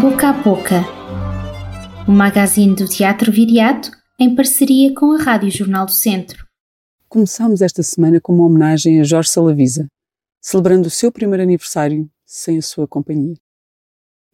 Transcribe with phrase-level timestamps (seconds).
[0.00, 0.84] Boca a Boca,
[2.06, 6.46] o magazine do Teatro Viriato em parceria com a Rádio Jornal do Centro.
[7.08, 9.86] Começámos esta semana com uma homenagem a Jorge Salavisa,
[10.38, 13.36] celebrando o seu primeiro aniversário sem a sua companhia.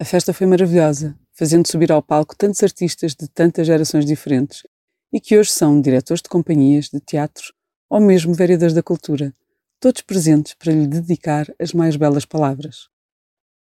[0.00, 4.64] A festa foi maravilhosa, fazendo subir ao palco tantos artistas de tantas gerações diferentes
[5.12, 7.52] e que hoje são diretores de companhias, de teatros
[7.88, 9.32] ou mesmo vereadores da cultura,
[9.78, 12.91] todos presentes para lhe dedicar as mais belas palavras.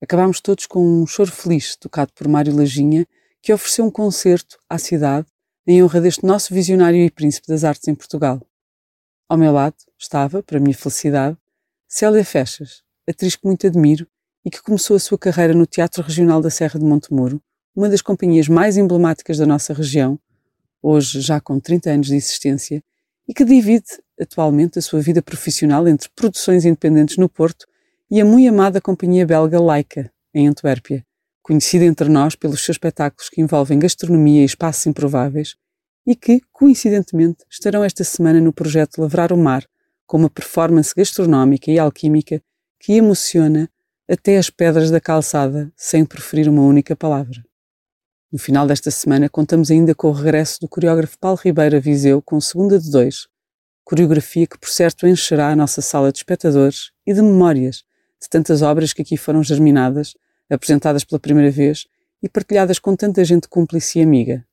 [0.01, 3.07] Acabámos todos com um choro feliz tocado por Mário Lajinha,
[3.41, 5.27] que ofereceu um concerto à cidade
[5.65, 8.39] em honra deste nosso visionário e príncipe das artes em Portugal.
[9.27, 11.35] Ao meu lado estava, para minha felicidade,
[11.87, 14.07] Célia Fechas, atriz que muito admiro
[14.45, 17.41] e que começou a sua carreira no Teatro Regional da Serra de Montemuro,
[17.75, 20.19] uma das companhias mais emblemáticas da nossa região,
[20.81, 22.83] hoje já com 30 anos de existência,
[23.27, 27.67] e que divide atualmente a sua vida profissional entre produções independentes no Porto
[28.09, 31.05] e a muito amada companhia belga Laika, em Antuérpia,
[31.41, 35.55] conhecida entre nós pelos seus espetáculos que envolvem gastronomia e espaços improváveis
[36.05, 39.65] e que, coincidentemente, estarão esta semana no projeto Lavrar o Mar,
[40.05, 42.41] com uma performance gastronómica e alquímica
[42.79, 43.69] que emociona
[44.09, 47.43] até as pedras da calçada, sem preferir uma única palavra.
[48.31, 52.39] No final desta semana, contamos ainda com o regresso do coreógrafo Paulo Ribeiro Viseu com
[52.39, 53.27] Segunda de Dois,
[53.83, 57.83] coreografia que por certo encherá a nossa sala de espectadores e de memórias
[58.21, 60.15] de tantas obras que aqui foram germinadas,
[60.49, 61.87] apresentadas pela primeira vez
[62.21, 64.45] e partilhadas com tanta gente cúmplice e amiga.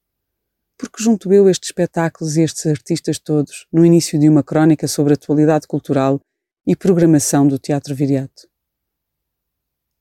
[0.76, 5.12] Porque junto eu estes espetáculos e estes artistas todos no início de uma crónica sobre
[5.12, 6.20] a atualidade cultural
[6.66, 8.48] e programação do Teatro Viriato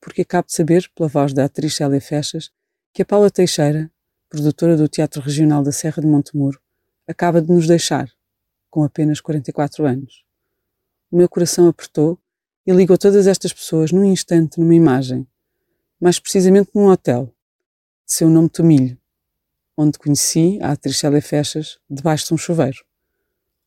[0.03, 2.51] porque acabo de saber, pela voz da atriz Célia Fechas,
[2.91, 3.89] que a Paula Teixeira,
[4.27, 6.59] produtora do Teatro Regional da Serra de Montemuro,
[7.07, 8.11] acaba de nos deixar,
[8.69, 10.25] com apenas 44 anos.
[11.09, 12.19] O meu coração apertou
[12.65, 15.27] e ligou todas estas pessoas num instante numa imagem,
[15.99, 17.25] mais precisamente num hotel,
[18.05, 18.97] de seu nome Tomilho,
[19.77, 22.83] onde conheci a atriz Célia Fechas debaixo de um chuveiro.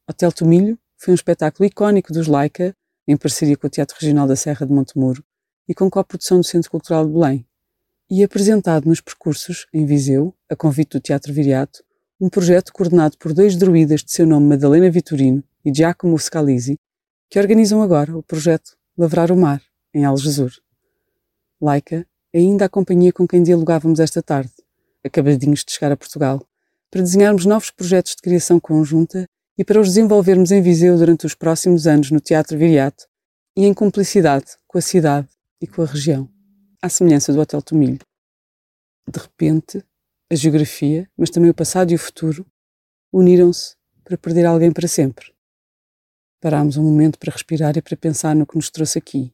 [0.08, 2.74] Hotel Tomilho foi um espetáculo icónico dos Laika,
[3.06, 5.22] em parceria com o Teatro Regional da Serra de Montemuro,
[5.68, 7.46] e com coprodução do Centro Cultural de Belém,
[8.08, 11.84] e apresentado nos percursos, em Viseu, a convite do Teatro Viriato,
[12.20, 16.78] um projeto coordenado por dois druidas de seu nome Madalena Vitorino e Giacomo Scalisi,
[17.28, 19.60] que organizam agora o projeto Lavrar o Mar,
[19.92, 20.50] em Algesur.
[21.60, 24.54] Laica é ainda a companhia com quem dialogávamos esta tarde,
[25.04, 26.42] acabadinhos de chegar a Portugal,
[26.90, 31.34] para desenharmos novos projetos de criação conjunta e para os desenvolvermos em Viseu durante os
[31.34, 33.06] próximos anos no Teatro Viriato
[33.54, 35.28] e em cumplicidade com a cidade
[35.60, 36.26] e com a região,
[36.80, 38.00] à semelhança do Hotel Tomilho.
[39.06, 39.84] De repente,
[40.32, 42.46] a geografia, mas também o passado e o futuro,
[43.12, 45.35] uniram-se para perder alguém para sempre.
[46.40, 49.32] Parámos um momento para respirar e para pensar no que nos trouxe aqui,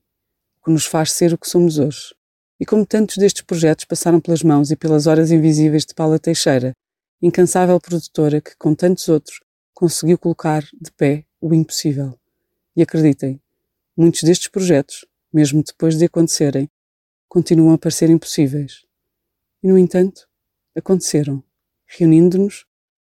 [0.61, 2.15] o que nos faz ser o que somos hoje.
[2.61, 6.73] E como tantos destes projetos passaram pelas mãos e pelas horas invisíveis de Paula Teixeira,
[7.21, 9.41] incansável produtora que, com tantos outros,
[9.75, 12.19] conseguiu colocar de pé o impossível.
[12.77, 13.41] E acreditem,
[13.97, 16.71] muitos destes projetos mesmo depois de acontecerem,
[17.29, 18.85] continuam a parecer impossíveis.
[19.63, 20.29] E, no entanto,
[20.77, 21.43] aconteceram,
[21.87, 22.67] reunindo-nos,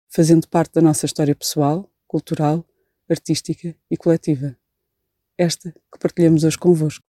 [0.08, 2.64] fazendo parte da nossa história pessoal, cultural,
[3.08, 4.56] artística e coletiva.
[5.38, 7.04] Esta que partilhamos hoje convosco.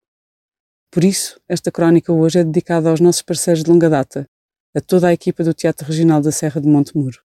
[0.90, 4.28] Por isso, esta crónica hoje é dedicada aos nossos parceiros de longa data,
[4.74, 7.22] a toda a equipa do Teatro Regional da Serra de Montemuro.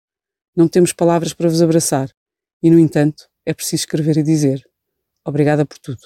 [0.55, 2.09] Não temos palavras para vos abraçar
[2.61, 4.67] e, no entanto, é preciso escrever e dizer:
[5.23, 6.01] Obrigada por tudo.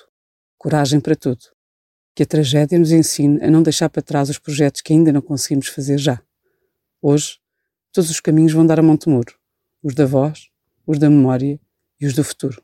[0.58, 1.42] Coragem para tudo
[2.20, 5.22] que a tragédia nos ensine a não deixar para trás os projetos que ainda não
[5.22, 6.22] conseguimos fazer já.
[7.02, 7.40] Hoje,
[7.94, 9.36] todos os caminhos vão dar a Montemuro,
[9.82, 10.50] os da voz,
[10.86, 11.58] os da memória
[12.00, 12.62] e os do futuro.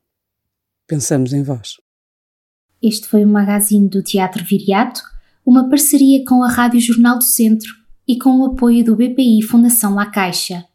[0.88, 1.78] Pensamos em vós.
[2.81, 5.01] Este foi o magazine do Teatro Viriato,
[5.46, 7.69] uma parceria com a Rádio Jornal do Centro
[8.07, 10.66] e com o apoio do BPI Fundação La Caixa.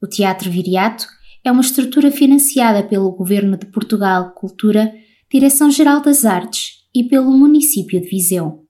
[0.00, 1.06] O Teatro Viriato
[1.44, 4.92] é uma estrutura financiada pelo Governo de Portugal Cultura,
[5.30, 8.65] Direção-Geral das Artes e pelo município de Viseu.